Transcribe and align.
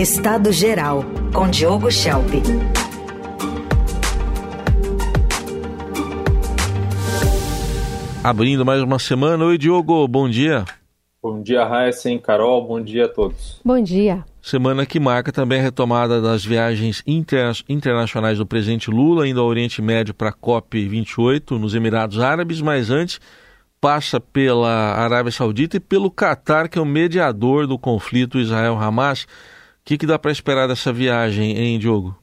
Estado 0.00 0.50
Geral, 0.50 1.04
com 1.30 1.46
Diogo 1.50 1.90
Schelp. 1.90 2.30
Abrindo 8.24 8.64
mais 8.64 8.82
uma 8.82 8.98
semana. 8.98 9.44
Oi, 9.44 9.58
Diogo, 9.58 10.08
bom 10.08 10.26
dia. 10.26 10.64
Bom 11.22 11.42
dia, 11.42 11.66
Raíssen, 11.66 12.18
Carol, 12.18 12.66
bom 12.66 12.80
dia 12.80 13.04
a 13.04 13.08
todos. 13.08 13.60
Bom 13.62 13.78
dia. 13.82 14.24
Semana 14.40 14.86
que 14.86 14.98
marca 14.98 15.30
também 15.30 15.60
a 15.60 15.64
retomada 15.64 16.18
das 16.18 16.42
viagens 16.42 17.02
interna 17.06 17.52
internacionais 17.68 18.38
do 18.38 18.46
presidente 18.46 18.90
Lula, 18.90 19.28
indo 19.28 19.38
ao 19.38 19.48
Oriente 19.48 19.82
Médio 19.82 20.14
para 20.14 20.30
a 20.30 20.32
COP28 20.32 21.58
nos 21.58 21.74
Emirados 21.74 22.18
Árabes, 22.20 22.62
mas 22.62 22.88
antes 22.88 23.20
passa 23.78 24.18
pela 24.18 24.94
Arábia 24.94 25.30
Saudita 25.30 25.76
e 25.76 25.80
pelo 25.80 26.10
Catar, 26.10 26.70
que 26.70 26.78
é 26.78 26.80
o 26.80 26.86
mediador 26.86 27.66
do 27.66 27.78
conflito 27.78 28.38
Israel-Hamas. 28.38 29.26
O 29.80 29.84
que, 29.84 29.98
que 29.98 30.06
dá 30.06 30.18
para 30.18 30.30
esperar 30.30 30.68
dessa 30.68 30.92
viagem, 30.92 31.56
hein, 31.56 31.78
Diogo? 31.78 32.16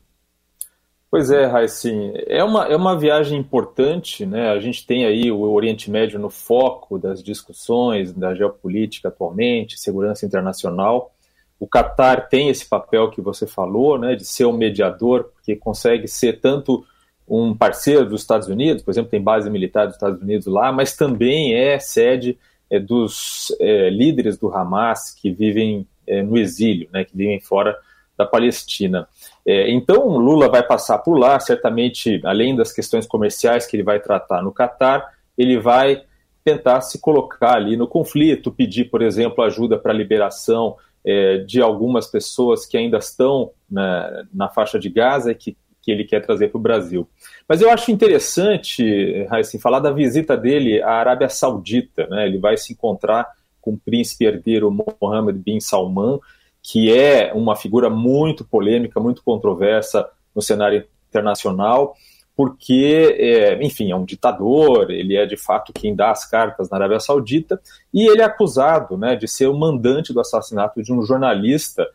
Pois 1.09 1.31
é, 1.31 1.45
Raicin, 1.45 2.13
é 2.27 2.43
uma, 2.43 2.65
é 2.65 2.75
uma 2.75 2.97
viagem 2.97 3.39
importante, 3.39 4.25
né? 4.25 4.49
A 4.49 4.59
gente 4.59 4.85
tem 4.85 5.05
aí 5.05 5.31
o 5.31 5.39
Oriente 5.39 5.89
Médio 5.89 6.19
no 6.19 6.29
foco 6.29 6.99
das 6.99 7.23
discussões 7.23 8.11
da 8.11 8.35
geopolítica 8.35 9.07
atualmente, 9.07 9.79
segurança 9.79 10.25
internacional. 10.25 11.11
O 11.59 11.65
Catar 11.65 12.27
tem 12.27 12.49
esse 12.49 12.67
papel 12.67 13.09
que 13.09 13.21
você 13.21 13.47
falou, 13.47 13.97
né, 13.97 14.15
de 14.15 14.25
ser 14.25 14.45
um 14.45 14.53
mediador, 14.53 15.31
porque 15.33 15.55
consegue 15.55 16.07
ser 16.07 16.41
tanto 16.41 16.85
um 17.27 17.55
parceiro 17.55 18.05
dos 18.07 18.21
Estados 18.21 18.47
Unidos, 18.47 18.83
por 18.83 18.91
exemplo, 18.91 19.09
tem 19.09 19.21
base 19.21 19.49
militar 19.49 19.85
dos 19.85 19.95
Estados 19.95 20.21
Unidos 20.21 20.45
lá, 20.45 20.71
mas 20.71 20.95
também 20.95 21.53
é 21.53 21.79
sede 21.79 22.37
é, 22.69 22.79
dos 22.79 23.55
é, 23.59 23.89
líderes 23.89 24.37
do 24.37 24.53
Hamas 24.53 25.13
que 25.13 25.31
vivem 25.31 25.87
é, 26.07 26.21
no 26.21 26.37
exílio, 26.37 26.89
né, 26.91 27.03
que 27.03 27.15
vivem 27.15 27.39
fora 27.39 27.77
da 28.17 28.25
Palestina. 28.25 29.07
É, 29.45 29.71
então, 29.71 30.07
Lula 30.17 30.49
vai 30.49 30.63
passar 30.63 30.97
por 30.99 31.17
lá, 31.17 31.39
certamente, 31.39 32.19
além 32.23 32.55
das 32.55 32.71
questões 32.71 33.05
comerciais 33.05 33.67
que 33.67 33.75
ele 33.75 33.83
vai 33.83 33.99
tratar 33.99 34.41
no 34.41 34.51
Catar, 34.51 35.13
ele 35.37 35.59
vai 35.59 36.01
tentar 36.43 36.81
se 36.81 36.99
colocar 36.99 37.55
ali 37.55 37.75
no 37.75 37.87
conflito, 37.87 38.51
pedir, 38.51 38.85
por 38.85 39.01
exemplo, 39.01 39.43
ajuda 39.43 39.77
para 39.77 39.91
a 39.91 39.95
liberação 39.95 40.75
é, 41.05 41.39
de 41.39 41.61
algumas 41.61 42.07
pessoas 42.07 42.65
que 42.65 42.77
ainda 42.77 42.97
estão 42.97 43.51
na, 43.69 44.25
na 44.33 44.49
faixa 44.49 44.79
de 44.79 44.89
Gaza 44.89 45.31
e 45.31 45.35
que 45.35 45.57
que 45.87 45.91
ele 45.91 46.03
quer 46.03 46.19
trazer 46.19 46.49
para 46.49 46.57
o 46.57 46.61
Brasil. 46.61 47.07
Mas 47.47 47.61
eu 47.61 47.69
acho 47.69 47.91
interessante, 47.91 49.25
assim, 49.31 49.57
falar 49.57 49.79
da 49.79 49.89
visita 49.89 50.35
dele 50.35 50.81
à 50.81 50.95
Arábia 50.95 51.29
Saudita. 51.29 52.05
Né? 52.07 52.27
Ele 52.27 52.37
vai 52.37 52.57
se 52.57 52.73
encontrar 52.73 53.25
com 53.67 53.73
o 53.73 53.77
príncipe 53.77 54.23
herdeiro 54.23 54.71
Mohammed 55.01 55.37
bin 55.39 55.59
Salman, 55.59 56.21
que 56.63 56.93
é 56.97 57.33
uma 57.33 57.53
figura 57.53 57.89
muito 57.89 58.45
polêmica, 58.45 58.97
muito 58.97 59.21
controversa 59.21 60.07
no 60.33 60.41
cenário 60.41 60.85
internacional, 61.09 61.93
porque, 62.33 63.17
é, 63.19 63.61
enfim, 63.61 63.91
é 63.91 63.95
um 63.95 64.05
ditador, 64.05 64.89
ele 64.89 65.17
é 65.17 65.25
de 65.25 65.35
fato 65.35 65.73
quem 65.73 65.93
dá 65.93 66.11
as 66.11 66.23
cartas 66.23 66.69
na 66.69 66.77
Arábia 66.77 67.01
Saudita, 67.01 67.59
e 67.93 68.07
ele 68.07 68.21
é 68.21 68.23
acusado 68.23 68.97
né, 68.97 69.17
de 69.17 69.27
ser 69.27 69.47
o 69.47 69.57
mandante 69.57 70.13
do 70.13 70.21
assassinato 70.21 70.81
de 70.81 70.93
um 70.93 71.01
jornalista 71.01 71.85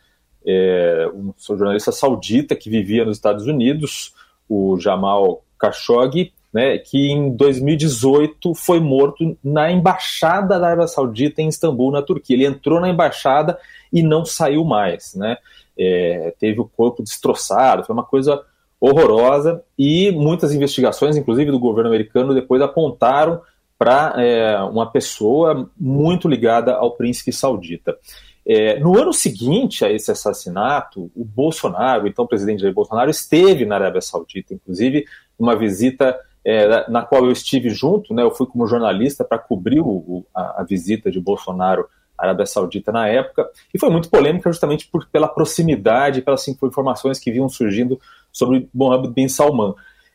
é, 0.44 1.08
um 1.14 1.32
jornalista 1.38 1.92
saudita 1.92 2.54
que 2.56 2.68
vivia 2.68 3.04
nos 3.04 3.16
Estados 3.16 3.46
Unidos, 3.46 4.12
o 4.48 4.76
Jamal 4.78 5.42
Khashoggi, 5.58 6.34
né, 6.52 6.76
que 6.78 7.10
em 7.10 7.34
2018 7.34 8.54
foi 8.54 8.78
morto 8.78 9.36
na 9.42 9.72
embaixada 9.72 10.58
da 10.58 10.66
Arábia 10.66 10.86
Saudita 10.86 11.40
em 11.40 11.48
Istambul, 11.48 11.90
na 11.90 12.02
Turquia. 12.02 12.36
Ele 12.36 12.46
entrou 12.46 12.80
na 12.80 12.90
embaixada 12.90 13.58
e 13.92 14.02
não 14.02 14.24
saiu 14.24 14.64
mais, 14.64 15.14
né? 15.14 15.36
É, 15.78 16.34
teve 16.38 16.60
o 16.60 16.68
corpo 16.68 17.02
destroçado, 17.02 17.84
foi 17.84 17.94
uma 17.94 18.04
coisa 18.04 18.44
horrorosa 18.78 19.62
e 19.78 20.10
muitas 20.10 20.52
investigações, 20.52 21.16
inclusive 21.16 21.50
do 21.50 21.58
governo 21.58 21.88
americano, 21.88 22.34
depois 22.34 22.60
apontaram 22.60 23.40
para 23.78 24.14
é, 24.18 24.58
uma 24.58 24.90
pessoa 24.90 25.68
muito 25.78 26.28
ligada 26.28 26.74
ao 26.74 26.92
príncipe 26.92 27.32
saudita. 27.32 27.96
É, 28.44 28.78
no 28.80 29.00
ano 29.00 29.12
seguinte 29.12 29.84
a 29.84 29.90
esse 29.90 30.10
assassinato, 30.10 31.10
o 31.16 31.24
Bolsonaro, 31.24 32.08
então 32.08 32.26
presidente 32.26 32.60
Jair 32.60 32.74
Bolsonaro, 32.74 33.10
esteve 33.10 33.64
na 33.64 33.76
Arábia 33.76 34.00
Saudita, 34.00 34.52
inclusive 34.52 35.04
uma 35.38 35.56
visita 35.56 36.18
é, 36.44 36.90
na 36.90 37.02
qual 37.02 37.24
eu 37.24 37.32
estive 37.32 37.70
junto, 37.70 38.12
né, 38.12 38.22
eu 38.22 38.30
fui 38.30 38.46
como 38.46 38.66
jornalista 38.66 39.24
para 39.24 39.38
cobrir 39.38 39.80
o, 39.80 40.24
a, 40.34 40.62
a, 40.62 40.64
visita 40.64 41.10
de 41.10 41.20
Bolsonaro 41.20 41.86
à 42.18 42.24
Arábia 42.24 42.46
Saudita 42.46 42.90
na 42.90 43.08
época, 43.08 43.48
e 43.72 43.78
foi 43.78 43.90
muito 43.90 44.10
polêmica 44.10 44.50
justamente 44.50 44.88
por, 44.88 45.06
pela 45.08 45.28
proximidade, 45.28 46.22
pelas 46.22 46.46
informações 46.48 47.18
que 47.18 47.30
vinham 47.30 47.48
surgindo 47.48 48.00
sobre 48.32 48.68
Mohammed 48.74 49.12
bin 49.12 49.28
Salman. 49.28 49.74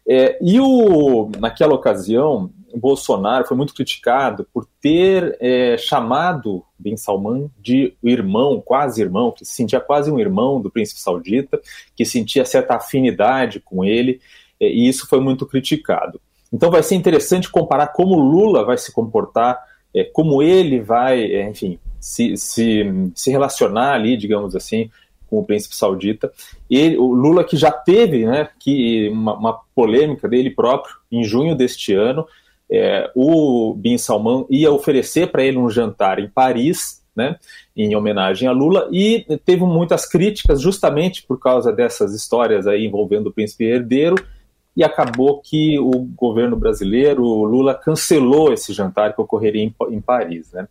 É, 0.10 0.38
e 0.42 0.60
o, 0.60 1.30
naquela 1.38 1.74
ocasião, 1.74 2.50
Bolsonaro 2.76 3.46
foi 3.46 3.58
muito 3.58 3.74
criticado 3.74 4.48
por 4.54 4.68
ter 4.82 5.38
é, 5.40 5.78
chamado 5.78 6.64
Bin 6.78 6.96
Salman 6.96 7.50
de 7.60 7.94
irmão, 8.04 8.62
quase 8.64 9.02
irmão, 9.02 9.32
que 9.32 9.46
se 9.46 9.54
sentia 9.54 9.80
quase 9.80 10.12
um 10.12 10.20
irmão 10.20 10.62
do 10.62 10.70
príncipe 10.70 11.02
saudita, 11.02 11.60
que 11.96 12.06
sentia 12.06 12.46
certa 12.46 12.76
afinidade 12.76 13.60
com 13.60 13.84
ele, 13.84 14.22
e 14.66 14.88
isso 14.88 15.08
foi 15.08 15.20
muito 15.20 15.46
criticado. 15.46 16.20
Então 16.52 16.72
vai 16.72 16.82
ser 16.82 16.96
interessante 16.96 17.50
comparar 17.50 17.88
como 17.88 18.16
Lula 18.16 18.66
vai 18.66 18.78
se 18.78 18.92
comportar, 18.92 19.60
é, 19.94 20.04
como 20.04 20.42
ele 20.42 20.80
vai, 20.80 21.24
é, 21.24 21.50
enfim, 21.50 21.80
se, 22.00 22.38
se, 22.38 22.84
se 23.16 23.32
relacionar 23.32 23.94
ali, 23.94 24.16
digamos 24.16 24.56
assim, 24.56 24.90
com 25.30 25.40
o 25.40 25.46
príncipe 25.46 25.76
saudita. 25.76 26.32
E 26.70 26.96
o 26.96 27.14
Lula 27.14 27.44
que 27.44 27.58
já 27.58 27.72
teve 27.72 28.26
né, 28.26 28.50
que 28.60 29.10
uma, 29.10 29.34
uma 29.34 29.60
polêmica 29.76 30.28
dele 30.28 30.50
próprio 30.50 30.96
em 31.12 31.24
junho 31.24 31.56
deste 31.56 31.94
ano, 31.94 32.26
é, 32.70 33.10
o 33.16 33.74
Bin 33.76 33.98
Salman 33.98 34.46
ia 34.50 34.72
oferecer 34.72 35.32
para 35.32 35.44
ele 35.44 35.58
um 35.58 35.70
jantar 35.70 36.20
em 36.20 36.30
Paris, 36.30 37.04
né, 37.16 37.38
em 37.76 37.96
homenagem 37.96 38.48
a 38.48 38.52
Lula, 38.52 38.88
e 38.92 39.26
teve 39.44 39.64
muitas 39.64 40.06
críticas 40.06 40.62
justamente 40.62 41.24
por 41.24 41.40
causa 41.40 41.74
dessas 41.74 42.14
histórias 42.14 42.68
aí 42.68 42.86
envolvendo 42.86 43.28
o 43.28 43.34
príncipe 43.34 43.66
herdeiro, 43.66 44.16
e 44.78 44.84
acabou 44.84 45.42
que 45.42 45.80
o 45.80 45.92
governo 46.16 46.56
brasileiro, 46.56 47.24
o 47.24 47.44
Lula, 47.44 47.74
cancelou 47.74 48.54
esse 48.54 48.72
jantar 48.72 49.16
que 49.16 49.20
ocorreria 49.20 49.64
em, 49.64 49.74
em 49.90 50.00
Paris. 50.00 50.52
Né. 50.54 50.68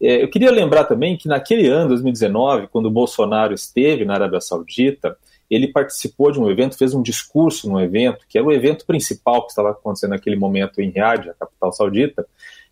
É, 0.00 0.22
eu 0.22 0.30
queria 0.30 0.50
lembrar 0.50 0.84
também 0.84 1.14
que 1.14 1.28
naquele 1.28 1.68
ano, 1.68 1.90
2019, 1.90 2.68
quando 2.68 2.86
o 2.86 2.90
Bolsonaro 2.90 3.52
esteve 3.52 4.06
na 4.06 4.14
Arábia 4.14 4.40
Saudita, 4.40 5.14
ele 5.50 5.68
participou 5.68 6.32
de 6.32 6.40
um 6.40 6.50
evento, 6.50 6.78
fez 6.78 6.94
um 6.94 7.02
discurso 7.02 7.68
no 7.70 7.78
evento, 7.78 8.24
que 8.26 8.38
era 8.38 8.46
o 8.46 8.50
evento 8.50 8.86
principal 8.86 9.42
que 9.42 9.50
estava 9.50 9.72
acontecendo 9.72 10.12
naquele 10.12 10.36
momento 10.36 10.80
em 10.80 10.88
Riad, 10.88 11.28
a 11.28 11.34
capital 11.34 11.70
saudita, 11.70 12.26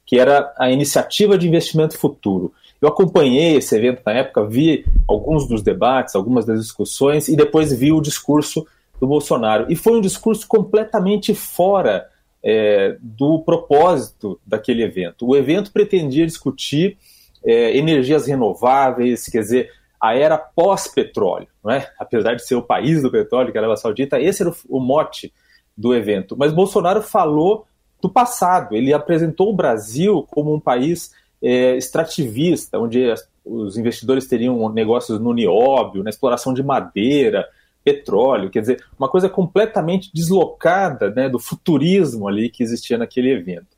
que 0.07 0.19
era 0.19 0.55
a 0.59 0.71
Iniciativa 0.71 1.37
de 1.37 1.47
Investimento 1.47 1.99
Futuro. 1.99 2.51
Eu 2.81 2.89
acompanhei 2.89 3.57
esse 3.57 3.77
evento 3.77 4.01
na 4.07 4.13
época, 4.13 4.47
vi 4.47 4.87
alguns 5.07 5.47
dos 5.47 5.63
debates, 5.63 6.17
algumas 6.17 6.47
das 6.47 6.59
discussões, 6.59 7.29
e 7.29 7.37
depois 7.37 7.73
vi 7.73 7.93
o 7.93 8.01
discurso 8.01 8.67
do 9.01 9.07
Bolsonaro. 9.07 9.67
E 9.69 9.77
foi 9.77 9.95
um 9.95 10.01
discurso 10.01 10.47
completamente 10.47 11.35
fora 11.35 12.09
é, 12.43 12.97
do 13.01 13.41
propósito 13.41 14.41
daquele 14.47 14.83
evento. 14.83 15.27
O 15.27 15.37
evento 15.37 15.73
pretendia 15.73 16.27
discutir 16.27 16.99
é, 17.45 17.77
energias 17.77 18.27
renováveis, 18.27 19.27
quer 19.27 19.41
dizer, 19.41 19.71
a 20.01 20.17
era 20.17 20.37
pós-petróleo, 20.37 21.47
é? 21.71 21.87
apesar 21.99 22.35
de 22.35 22.45
ser 22.45 22.57
o 22.57 22.63
país 22.63 23.01
do 23.03 23.11
petróleo, 23.11 23.53
que 23.53 23.59
era 23.59 23.67
a 23.67 23.71
Arábia 23.71 23.81
Saudita, 23.81 24.21
esse 24.21 24.43
era 24.43 24.51
o, 24.51 24.57
o 24.69 24.81
mote 24.81 25.33
do 25.77 25.95
evento. 25.95 26.37
Mas 26.37 26.53
Bolsonaro 26.53 27.03
falou 27.03 27.67
do 28.01 28.11
passado, 28.11 28.75
ele 28.75 28.93
apresentou 28.93 29.51
o 29.51 29.55
Brasil 29.55 30.27
como 30.31 30.53
um 30.53 30.59
país 30.59 31.13
é, 31.41 31.77
extrativista, 31.77 32.79
onde 32.79 33.09
as, 33.09 33.29
os 33.45 33.77
investidores 33.77 34.27
teriam 34.27 34.69
negócios 34.69 35.21
no 35.21 35.33
nióbio, 35.33 36.03
na 36.03 36.11
exploração 36.11 36.53
de 36.53 36.63
madeira, 36.65 37.49
petróleo, 37.85 38.51
quer 38.51 38.61
dizer, 38.61 38.85
uma 38.99 39.09
coisa 39.09 39.29
completamente 39.29 40.11
deslocada 40.15 41.11
né, 41.11 41.29
do 41.29 41.39
futurismo 41.39 42.29
ali 42.29 42.49
que 42.49 42.63
existia 42.63 42.97
naquele 42.97 43.31
evento. 43.31 43.77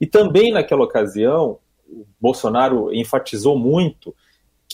E 0.00 0.06
também 0.06 0.52
naquela 0.52 0.84
ocasião, 0.84 1.58
Bolsonaro 2.20 2.92
enfatizou 2.92 3.58
muito 3.58 4.14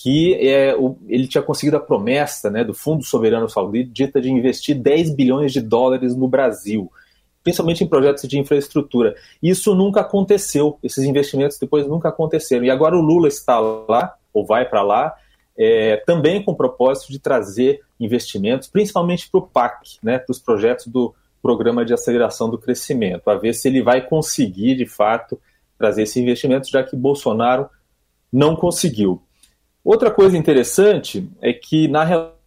que 0.02 0.34
é, 0.34 0.74
o, 0.74 0.96
ele 1.08 1.26
tinha 1.26 1.42
conseguido 1.42 1.76
a 1.76 1.80
promessa 1.80 2.48
né, 2.50 2.64
do 2.64 2.72
Fundo 2.72 3.04
Soberano 3.04 3.48
Saudita 3.48 4.20
de 4.20 4.30
investir 4.30 4.74
10 4.74 5.14
bilhões 5.14 5.52
de 5.52 5.60
dólares 5.60 6.16
no 6.16 6.26
Brasil, 6.26 6.90
principalmente 7.42 7.84
em 7.84 7.86
projetos 7.86 8.26
de 8.26 8.38
infraestrutura. 8.38 9.14
Isso 9.42 9.74
nunca 9.74 10.00
aconteceu, 10.00 10.78
esses 10.82 11.04
investimentos 11.04 11.58
depois 11.58 11.86
nunca 11.86 12.08
aconteceram. 12.08 12.64
E 12.64 12.70
agora 12.70 12.96
o 12.96 13.00
Lula 13.00 13.28
está 13.28 13.58
lá, 13.58 14.14
ou 14.32 14.46
vai 14.46 14.66
para 14.66 14.82
lá, 14.82 15.14
é, 15.62 15.98
também 16.06 16.42
com 16.42 16.52
o 16.52 16.56
propósito 16.56 17.12
de 17.12 17.18
trazer 17.18 17.82
investimentos, 18.00 18.66
principalmente 18.66 19.28
para 19.30 19.40
o 19.40 19.46
PAC, 19.46 19.98
né, 20.02 20.18
para 20.18 20.32
os 20.32 20.38
projetos 20.38 20.86
do 20.86 21.14
Programa 21.42 21.84
de 21.84 21.92
Aceleração 21.92 22.48
do 22.48 22.56
Crescimento, 22.56 23.28
a 23.28 23.34
ver 23.34 23.52
se 23.52 23.68
ele 23.68 23.82
vai 23.82 24.00
conseguir, 24.00 24.74
de 24.74 24.86
fato, 24.86 25.38
trazer 25.76 26.04
esse 26.04 26.18
investimento, 26.18 26.70
já 26.70 26.82
que 26.82 26.96
Bolsonaro 26.96 27.68
não 28.32 28.56
conseguiu. 28.56 29.22
Outra 29.84 30.10
coisa 30.10 30.36
interessante 30.36 31.28
é 31.42 31.52
que 31.52 31.88
na 31.88 32.04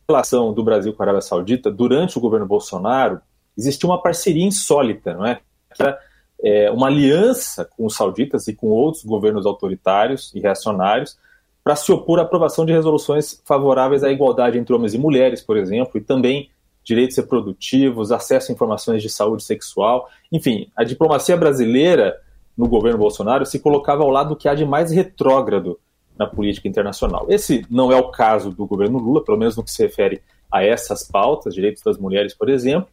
relação 0.07 0.51
do 0.51 0.63
Brasil 0.63 0.91
com 0.91 1.03
a 1.03 1.05
Arábia 1.05 1.21
Saudita, 1.21 1.69
durante 1.69 2.17
o 2.17 2.21
governo 2.21 2.47
Bolsonaro, 2.47 3.21
existia 3.55 3.87
uma 3.87 4.01
parceria 4.01 4.45
insólita, 4.45 5.13
não 5.13 5.25
é? 5.25 5.39
Era 5.79 5.99
é, 6.43 6.71
uma 6.71 6.87
aliança 6.87 7.63
com 7.63 7.85
os 7.85 7.95
sauditas 7.95 8.47
e 8.47 8.55
com 8.55 8.69
outros 8.69 9.03
governos 9.03 9.45
autoritários 9.45 10.33
e 10.33 10.39
reacionários 10.39 11.15
para 11.63 11.75
se 11.75 11.91
opor 11.91 12.19
à 12.19 12.23
aprovação 12.23 12.65
de 12.65 12.73
resoluções 12.73 13.41
favoráveis 13.45 14.03
à 14.03 14.11
igualdade 14.11 14.57
entre 14.57 14.73
homens 14.73 14.93
e 14.93 14.97
mulheres, 14.97 15.41
por 15.41 15.57
exemplo, 15.57 15.97
e 15.97 16.01
também 16.01 16.49
direitos 16.83 17.15
reprodutivos, 17.15 18.11
acesso 18.11 18.51
a 18.51 18.53
informações 18.53 19.01
de 19.01 19.09
saúde 19.09 19.43
sexual. 19.43 20.09
Enfim, 20.31 20.69
a 20.75 20.83
diplomacia 20.83 21.37
brasileira 21.37 22.19
no 22.57 22.67
governo 22.67 22.99
Bolsonaro 22.99 23.45
se 23.45 23.59
colocava 23.59 24.03
ao 24.03 24.09
lado 24.09 24.29
do 24.29 24.35
que 24.35 24.49
há 24.49 24.53
de 24.53 24.65
mais 24.65 24.91
retrógrado 24.91 25.79
na 26.17 26.27
política 26.27 26.67
internacional. 26.67 27.25
Esse 27.29 27.65
não 27.69 27.91
é 27.91 27.95
o 27.95 28.11
caso 28.11 28.51
do 28.51 28.67
governo 28.67 28.99
Lula, 28.99 29.23
pelo 29.23 29.37
menos 29.37 29.55
no 29.55 29.63
que 29.63 29.71
se 29.71 29.81
refere 29.81 30.21
a 30.51 30.63
essas 30.63 31.03
pautas, 31.03 31.55
direitos 31.55 31.81
das 31.81 31.97
mulheres, 31.97 32.33
por 32.33 32.49
exemplo. 32.49 32.89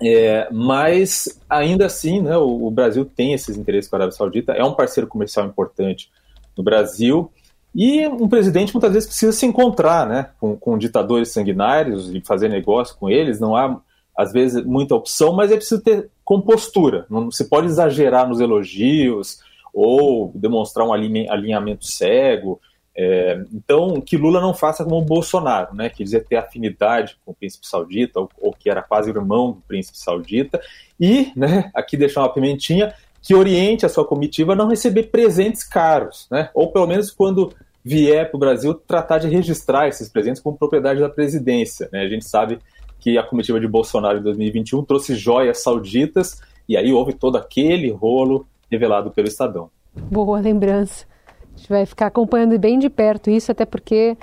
É, 0.00 0.48
mas 0.52 1.40
ainda 1.48 1.86
assim, 1.86 2.20
né, 2.20 2.36
o, 2.36 2.66
o, 2.66 2.70
Brasil 2.70 3.04
tem 3.04 3.32
esses 3.32 3.56
interesses 3.56 3.90
com 3.90 3.96
a 3.96 3.98
Arábia 3.98 4.16
Saudita, 4.16 4.52
é 4.52 4.62
um 4.62 4.74
parceiro 4.74 5.08
comercial 5.08 5.46
importante 5.46 6.10
no 6.56 6.62
Brasil. 6.62 7.32
E 7.80 8.08
um 8.08 8.28
presidente 8.28 8.74
muitas 8.74 8.92
vezes 8.92 9.08
precisa 9.08 9.30
se 9.30 9.46
encontrar 9.46 10.04
né, 10.04 10.30
com, 10.40 10.56
com 10.56 10.76
ditadores 10.76 11.28
sanguinários 11.28 12.12
e 12.12 12.20
fazer 12.20 12.48
negócio 12.48 12.96
com 12.98 13.08
eles. 13.08 13.38
Não 13.38 13.54
há, 13.54 13.80
às 14.18 14.32
vezes, 14.32 14.64
muita 14.64 14.96
opção, 14.96 15.32
mas 15.32 15.52
é 15.52 15.54
preciso 15.54 15.80
ter 15.80 16.10
compostura. 16.24 17.06
Não 17.08 17.30
se 17.30 17.48
pode 17.48 17.68
exagerar 17.68 18.28
nos 18.28 18.40
elogios 18.40 19.38
ou 19.72 20.32
demonstrar 20.34 20.88
um 20.88 20.92
alinhamento 20.92 21.86
cego. 21.86 22.60
É, 22.96 23.44
então, 23.54 24.00
que 24.00 24.16
Lula 24.16 24.40
não 24.40 24.52
faça 24.52 24.82
como 24.82 24.98
o 24.98 25.04
Bolsonaro, 25.04 25.72
né, 25.72 25.88
que 25.88 26.02
dizia 26.02 26.20
ter 26.20 26.34
afinidade 26.34 27.16
com 27.24 27.30
o 27.30 27.34
príncipe 27.34 27.64
saudita, 27.64 28.18
ou, 28.18 28.28
ou, 28.40 28.52
que 28.52 28.68
era 28.68 28.82
quase 28.82 29.08
irmão 29.08 29.52
do 29.52 29.60
príncipe 29.68 29.96
saudita, 29.96 30.60
e, 30.98 31.30
né, 31.36 31.70
aqui 31.72 31.96
deixar 31.96 32.22
uma 32.22 32.32
pimentinha, 32.34 32.92
que 33.22 33.36
oriente 33.36 33.86
a 33.86 33.88
sua 33.88 34.04
comitiva 34.04 34.54
a 34.54 34.56
não 34.56 34.66
receber 34.66 35.04
presentes 35.04 35.62
caros, 35.62 36.26
né, 36.28 36.50
ou 36.52 36.72
pelo 36.72 36.88
menos 36.88 37.12
quando 37.12 37.54
vier 37.84 38.28
para 38.28 38.36
o 38.36 38.40
Brasil, 38.40 38.74
tratar 38.74 39.18
de 39.18 39.28
registrar 39.28 39.88
esses 39.88 40.08
presentes 40.08 40.42
como 40.42 40.56
propriedade 40.56 41.00
da 41.00 41.08
presidência. 41.08 41.88
Né? 41.92 42.02
A 42.02 42.08
gente 42.08 42.28
sabe 42.28 42.58
que 42.98 43.16
a 43.16 43.22
comitiva 43.22 43.60
de 43.60 43.68
Bolsonaro 43.68 44.18
em 44.18 44.22
2021 44.22 44.84
trouxe 44.84 45.14
joias 45.14 45.62
sauditas, 45.62 46.40
e 46.68 46.76
aí 46.76 46.92
houve 46.92 47.12
todo 47.12 47.36
aquele 47.36 47.90
rolo 47.90 48.46
revelado 48.70 49.10
pelo 49.10 49.28
Estadão. 49.28 49.70
Boa 49.94 50.40
lembrança. 50.40 51.06
A 51.54 51.56
gente 51.56 51.68
vai 51.68 51.86
ficar 51.86 52.06
acompanhando 52.06 52.58
bem 52.58 52.78
de 52.78 52.90
perto 52.90 53.30
isso, 53.30 53.50
até 53.50 53.64
porque 53.64 54.16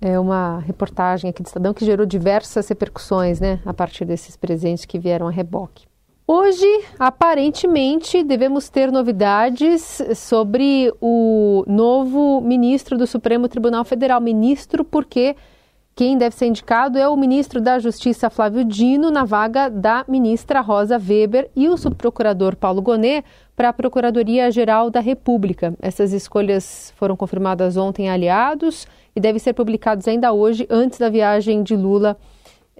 é 0.00 0.18
uma 0.18 0.58
reportagem 0.58 1.30
aqui 1.30 1.42
do 1.42 1.46
Estadão 1.46 1.72
que 1.72 1.84
gerou 1.84 2.04
diversas 2.04 2.68
repercussões, 2.68 3.38
né, 3.38 3.60
a 3.64 3.72
partir 3.72 4.04
desses 4.04 4.36
presentes 4.36 4.84
que 4.84 4.98
vieram 4.98 5.28
a 5.28 5.30
reboque. 5.30 5.86
Hoje, 6.26 6.66
aparentemente, 6.98 8.22
devemos 8.22 8.68
ter 8.68 8.92
novidades 8.92 10.00
sobre 10.14 10.92
o 11.00 11.64
novo 11.66 12.40
ministro 12.40 12.96
do 12.96 13.08
Supremo 13.08 13.48
Tribunal 13.48 13.84
Federal. 13.84 14.20
Ministro, 14.20 14.84
porque 14.84 15.34
quem 15.96 16.16
deve 16.16 16.36
ser 16.36 16.46
indicado 16.46 16.96
é 16.96 17.08
o 17.08 17.16
ministro 17.16 17.60
da 17.60 17.78
Justiça 17.80 18.30
Flávio 18.30 18.64
Dino 18.64 19.10
na 19.10 19.24
vaga 19.24 19.68
da 19.68 20.04
ministra 20.06 20.60
Rosa 20.60 20.96
Weber 20.96 21.50
e 21.56 21.68
o 21.68 21.76
subprocurador 21.76 22.54
Paulo 22.54 22.80
Gonet 22.80 23.24
para 23.56 23.70
a 23.70 23.72
Procuradoria-Geral 23.72 24.90
da 24.90 25.00
República. 25.00 25.74
Essas 25.82 26.12
escolhas 26.12 26.94
foram 26.96 27.16
confirmadas 27.16 27.76
ontem 27.76 28.08
aliados 28.08 28.86
e 29.14 29.20
devem 29.20 29.40
ser 29.40 29.54
publicadas 29.54 30.06
ainda 30.06 30.32
hoje, 30.32 30.66
antes 30.70 30.98
da 30.98 31.10
viagem 31.10 31.64
de 31.64 31.74
Lula 31.74 32.16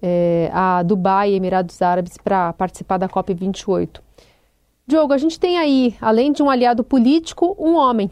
é, 0.03 0.51
a 0.53 0.83
Dubai, 0.83 1.33
Emirados 1.33 1.81
Árabes, 1.81 2.19
para 2.19 2.53
participar 2.53 2.99
da 2.99 3.09
COP28. 3.09 4.01
Diogo, 4.87 5.13
a 5.13 5.19
gente 5.19 5.39
tem 5.39 5.59
aí, 5.59 5.97
além 6.01 6.33
de 6.33 6.43
um 6.43 6.51
aliado 6.51 6.83
político, 6.83 7.57
um 7.59 7.77
homem 7.77 8.11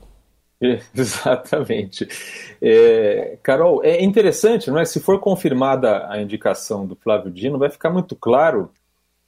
Exatamente. 0.95 2.07
É, 2.61 3.39
Carol, 3.43 3.83
é 3.83 4.03
interessante, 4.03 4.71
não 4.71 4.79
é? 4.79 4.85
Se 4.85 5.01
for 5.01 5.19
confirmada 5.19 6.07
a 6.09 6.21
indicação 6.21 6.87
do 6.87 6.95
Flávio 6.95 7.31
Dino, 7.31 7.59
vai 7.59 7.71
ficar 7.71 7.91
muito 7.91 8.15
claro 8.15 8.71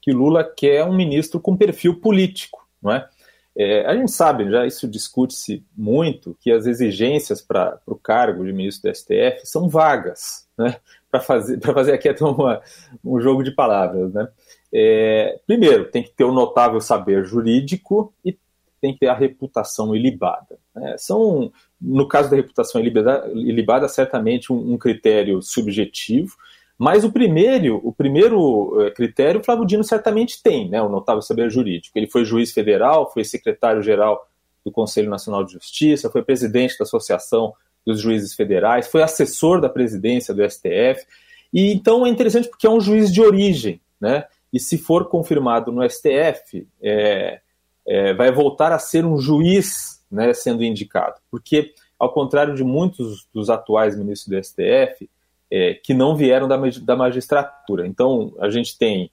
que 0.01 0.13
Lula 0.13 0.45
quer 0.45 0.85
um 0.85 0.95
ministro 0.95 1.41
com 1.41 1.57
perfil 1.57 1.99
político, 2.01 2.67
não 2.83 2.93
é? 2.93 3.09
é 3.57 3.87
a 3.87 3.97
gente 3.97 4.11
sabe, 4.11 4.51
já 4.51 4.67
isso 4.67 4.87
discute-se 4.89 5.65
muito, 5.77 6.37
que 6.41 6.51
as 6.51 6.67
exigências 6.67 7.41
para 7.41 7.81
o 7.87 7.95
cargo 7.95 8.45
de 8.45 8.53
ministro 8.53 8.91
do 8.91 8.95
STF 8.95 9.47
são 9.47 9.69
vagas, 9.69 10.47
né? 10.59 10.77
Para 11.13 11.21
fazer, 11.21 11.61
fazer 11.61 11.93
aqui 11.93 12.09
até 12.09 12.25
uma, 12.25 12.63
um 13.05 13.21
jogo 13.21 13.45
de 13.45 13.51
palavras, 13.51 14.13
né? 14.15 14.29
É, 14.73 15.39
primeiro, 15.47 15.91
tem 15.91 16.03
que 16.03 16.11
ter 16.11 16.25
um 16.25 16.33
notável 16.33 16.81
saber 16.81 17.25
jurídico 17.27 18.15
e 18.25 18.37
tem 18.81 18.95
que 18.95 19.01
ter 19.01 19.09
a 19.09 19.15
reputação 19.15 19.95
ilibada. 19.95 20.59
Né? 20.75 20.97
São, 20.99 21.53
no 21.81 22.09
caso 22.09 22.31
da 22.31 22.37
reputação 22.37 22.81
ilibada, 22.81 23.31
ilibada 23.35 23.87
certamente 23.89 24.53
um, 24.53 24.73
um, 24.73 24.79
critério 24.79 25.41
subjetivo, 25.41 26.35
mas 26.77 27.05
o 27.05 27.13
primeiro, 27.13 27.81
o 27.85 27.93
primeiro 27.93 28.83
eh, 28.83 28.91
critério 28.91 29.41
o 29.41 29.45
Flávio 29.45 29.65
Dino 29.65 29.85
certamente 29.85 30.43
tem, 30.43 30.69
né, 30.69 30.83
o 30.83 30.89
notável 30.89 31.23
saber 31.23 31.49
jurídico. 31.49 31.97
Ele 31.97 32.09
foi 32.09 32.25
juiz 32.25 32.51
federal, 32.51 33.13
foi 33.13 33.23
secretário-geral 33.23 34.27
do 34.65 34.73
Conselho 34.73 35.09
Nacional 35.09 35.45
de 35.45 35.53
Justiça, 35.53 36.11
foi 36.11 36.23
presidente 36.23 36.77
da 36.77 36.83
Associação 36.83 37.55
dos 37.87 38.01
Juízes 38.01 38.35
Federais, 38.35 38.87
foi 38.87 39.03
assessor 39.03 39.61
da 39.61 39.69
presidência 39.69 40.33
do 40.33 40.49
STF, 40.49 41.07
e 41.53 41.73
então 41.73 42.07
é 42.07 42.09
interessante 42.09 42.49
porque 42.49 42.67
é 42.67 42.71
um 42.71 42.81
juiz 42.81 43.13
de 43.13 43.21
origem, 43.21 43.81
né? 44.01 44.25
E 44.53 44.61
se 44.61 44.77
for 44.77 45.09
confirmado 45.09 45.73
no 45.73 45.89
STF, 45.89 46.67
é, 46.83 47.41
é, 47.87 48.15
vai 48.15 48.31
voltar 48.31 48.71
a 48.73 48.79
ser 48.79 49.05
um 49.05 49.19
juiz 49.19 50.05
né, 50.11 50.35
sendo 50.35 50.63
indicado. 50.63 51.15
Porque, 51.31 51.73
ao 51.99 52.13
contrário 52.13 52.55
de 52.55 52.63
muitos 52.63 53.27
dos 53.33 53.49
atuais 53.49 53.97
ministros 53.97 54.29
do 54.29 54.45
STF, 54.45 55.09
é, 55.51 55.75
que 55.75 55.95
não 55.95 56.15
vieram 56.15 56.47
da, 56.47 56.59
da 56.83 56.97
magistratura. 56.97 57.87
Então, 57.87 58.35
a 58.39 58.51
gente 58.51 58.77
tem 58.77 59.11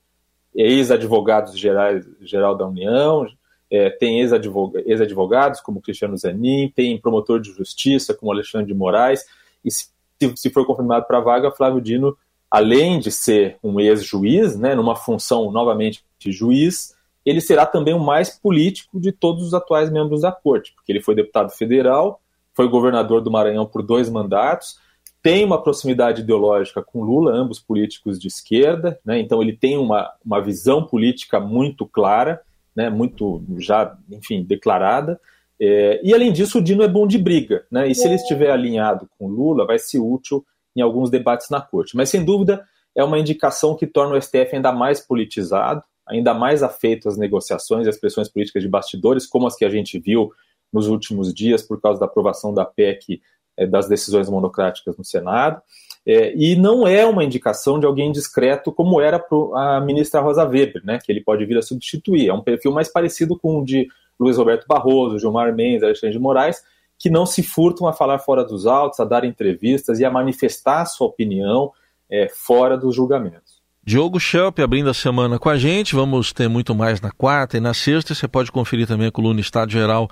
ex-advogados 0.54 1.58
geral 1.58 2.56
da 2.56 2.68
União, 2.68 3.26
é, 3.72 3.90
tem 3.90 4.20
ex-advogados 4.20 5.62
como 5.62 5.82
Cristiano 5.82 6.18
Zanin, 6.18 6.72
tem 6.76 7.00
promotor 7.00 7.40
de 7.40 7.52
justiça 7.52 8.14
como 8.14 8.32
Alexandre 8.32 8.68
de 8.68 8.74
Moraes, 8.74 9.26
e 9.64 9.72
se, 9.72 9.90
se 10.36 10.50
for 10.50 10.66
confirmado 10.66 11.06
para 11.06 11.20
a 11.20 11.22
vaga, 11.22 11.52
Flávio 11.52 11.82
Dino, 11.82 12.18
além 12.50 13.00
de 13.00 13.12
ser 13.12 13.58
um 13.64 13.80
ex-juiz, 13.80 14.58
né, 14.58 14.74
numa 14.74 14.96
função 14.96 15.52
novamente 15.52 16.04
de 16.18 16.32
juiz, 16.32 16.96
ele 17.26 17.42
será 17.42 17.66
também 17.66 17.94
o 17.94 18.00
mais 18.00 18.30
político 18.30 19.00
de 19.00 19.12
todos 19.12 19.46
os 19.46 19.54
atuais 19.54 19.92
membros 19.92 20.22
da 20.22 20.32
corte, 20.32 20.74
porque 20.74 20.92
ele 20.92 21.02
foi 21.02 21.14
deputado 21.14 21.52
federal, 21.52 22.20
foi 22.56 22.68
governador 22.68 23.22
do 23.22 23.32
Maranhão 23.32 23.66
por 23.66 23.84
dois 23.84 24.10
mandatos, 24.10 24.80
tem 25.22 25.44
uma 25.44 25.62
proximidade 25.62 26.22
ideológica 26.22 26.82
com 26.82 27.04
Lula, 27.04 27.34
ambos 27.34 27.60
políticos 27.60 28.18
de 28.18 28.28
esquerda, 28.28 29.00
né? 29.06 29.20
então 29.20 29.42
ele 29.42 29.56
tem 29.56 29.78
uma, 29.78 30.12
uma 30.26 30.42
visão 30.42 30.86
política 30.86 31.40
muito 31.40 31.86
clara, 31.86 32.42
né? 32.80 32.90
muito 32.90 33.44
já, 33.58 33.98
enfim, 34.10 34.42
declarada. 34.42 35.20
É, 35.60 36.00
e 36.02 36.14
além 36.14 36.32
disso, 36.32 36.60
o 36.60 36.62
Dino 36.62 36.82
é 36.82 36.88
bom 36.88 37.06
de 37.06 37.18
briga, 37.18 37.66
né? 37.70 37.90
e 37.90 37.94
se 37.94 38.08
ele 38.08 38.16
estiver 38.16 38.50
alinhado 38.50 39.10
com 39.18 39.28
Lula, 39.28 39.66
vai 39.66 39.78
ser 39.78 40.00
útil 40.00 40.46
em 40.74 40.80
alguns 40.80 41.10
debates 41.10 41.50
na 41.50 41.60
corte. 41.60 41.98
Mas 41.98 42.08
sem 42.08 42.24
dúvida 42.24 42.66
é 42.96 43.04
uma 43.04 43.20
indicação 43.20 43.76
que 43.76 43.86
torna 43.86 44.16
o 44.16 44.22
STF 44.22 44.56
ainda 44.56 44.72
mais 44.72 45.06
politizado, 45.06 45.84
ainda 46.08 46.34
mais 46.34 46.64
afeito 46.64 47.10
às 47.10 47.18
negociações 47.18 47.86
e 47.86 47.90
às 47.90 48.00
pressões 48.00 48.30
políticas 48.30 48.64
de 48.64 48.70
bastidores, 48.70 49.28
como 49.28 49.46
as 49.46 49.58
que 49.58 49.66
a 49.66 49.70
gente 49.70 50.00
viu 50.00 50.32
nos 50.72 50.88
últimos 50.88 51.34
dias 51.34 51.62
por 51.62 51.82
causa 51.82 52.00
da 52.00 52.06
aprovação 52.06 52.54
da 52.54 52.64
PEC 52.64 53.22
das 53.66 53.88
decisões 53.88 54.30
monocráticas 54.30 54.98
no 54.98 55.04
Senado. 55.04 55.62
É, 56.06 56.34
e 56.36 56.56
não 56.56 56.88
é 56.88 57.06
uma 57.06 57.24
indicação 57.24 57.80
de 57.80 57.86
alguém 57.86 58.12
discreto 58.12 58.72
como 58.72 59.02
era 59.02 59.24
a 59.56 59.82
ministra 59.82 60.22
Rosa 60.22 60.44
Weber, 60.44 60.82
né, 60.84 61.00
que 61.04 61.12
ele 61.12 61.22
pode 61.22 61.46
vir 61.46 61.58
a 61.58 61.62
substituir. 61.62 62.30
É 62.30 62.34
um 62.34 62.42
perfil 62.42 62.72
mais 62.72 62.92
parecido 62.92 63.38
com 63.38 63.60
o 63.60 63.66
de 63.66 63.88
Luiz 64.20 64.38
Roberto 64.38 64.66
Barroso, 64.68 65.20
Gilmar 65.20 65.54
Mendes, 65.54 65.84
Alexandre 65.84 66.14
de 66.14 66.20
Moraes, 66.20 66.62
que 66.98 67.10
não 67.10 67.26
se 67.26 67.44
furtam 67.44 67.88
a 67.88 67.94
falar 67.94 68.20
fora 68.20 68.44
dos 68.44 68.66
autos, 68.66 69.00
a 69.00 69.06
dar 69.06 69.24
entrevistas 69.24 70.00
e 70.00 70.06
a 70.06 70.12
manifestar 70.12 70.82
a 70.82 70.86
sua 70.86 71.08
opinião 71.08 71.72
é, 72.10 72.28
fora 72.28 72.78
dos 72.78 72.96
julgamentos. 72.96 73.60
Diogo 73.84 74.20
Schelp 74.20 74.60
abrindo 74.60 74.90
a 74.90 74.94
semana 74.94 75.40
com 75.40 75.50
a 75.50 75.58
gente. 75.58 75.96
Vamos 75.96 76.34
ter 76.34 76.48
muito 76.48 76.76
mais 76.76 77.00
na 77.00 77.12
quarta 77.12 77.58
e 77.58 77.60
na 77.60 77.74
sexta. 77.74 78.14
Você 78.14 78.28
pode 78.28 78.52
conferir 78.52 78.86
também 78.86 79.08
a 79.08 79.12
coluna 79.12 79.40
Estado 79.40 79.72
Geral 79.72 80.10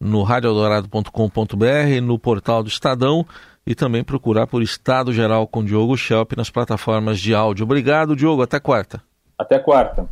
no 0.00 0.22
radioeldorado.com.br, 0.22 2.00
no 2.02 2.18
portal 2.18 2.62
do 2.62 2.68
Estadão 2.68 3.26
e 3.66 3.74
também 3.74 4.02
procurar 4.02 4.46
por 4.46 4.62
Estado 4.62 5.12
Geral 5.12 5.46
com 5.46 5.64
Diogo 5.64 5.96
Schelp 5.96 6.32
nas 6.36 6.50
plataformas 6.50 7.20
de 7.20 7.34
áudio. 7.34 7.64
Obrigado, 7.64 8.16
Diogo. 8.16 8.42
Até 8.42 8.58
quarta. 8.58 9.02
Até 9.38 9.58
quarta. 9.58 10.08